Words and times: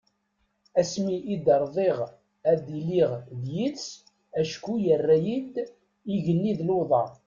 Asmi 0.81 1.17
i 1.33 1.35
d-rḍiɣ 1.45 1.97
ad 2.51 2.65
iliɣ 2.79 3.11
d 3.41 3.43
yid-s 3.57 3.87
acku 4.39 4.73
yerra-iy-d 4.85 5.55
igenni 6.13 6.53
d 6.59 6.61
luḍa. 6.67 7.05